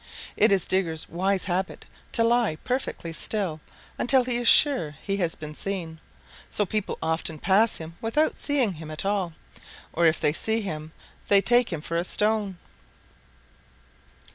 It 0.35 0.51
is 0.51 0.65
Digger's 0.65 1.07
wise 1.07 1.43
habit 1.45 1.85
to 2.13 2.23
lie 2.23 2.55
perfectly 2.63 3.13
still 3.13 3.59
until 3.99 4.23
he 4.23 4.37
is 4.37 4.47
sure 4.47 4.95
he 5.03 5.17
has 5.17 5.35
been 5.35 5.53
seen, 5.53 5.99
so 6.49 6.65
people 6.65 6.97
often 7.03 7.37
pass 7.37 7.77
him 7.77 7.95
without 8.01 8.39
seeing 8.39 8.73
him 8.73 8.89
at 8.89 9.05
all, 9.05 9.33
or 9.93 10.07
if 10.07 10.19
they 10.19 10.33
see 10.33 10.61
him 10.61 10.91
they 11.27 11.39
take 11.39 11.71
him 11.71 11.81
for 11.81 11.97
a 11.97 12.03
stone. 12.03 12.57